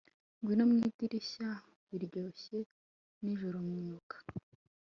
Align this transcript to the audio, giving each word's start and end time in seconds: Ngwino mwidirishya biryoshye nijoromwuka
Ngwino 0.39 0.63
mwidirishya 0.71 1.49
biryoshye 1.89 2.57
nijoromwuka 3.21 4.15